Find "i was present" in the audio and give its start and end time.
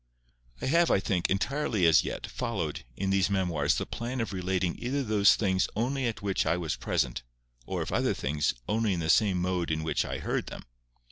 6.47-7.21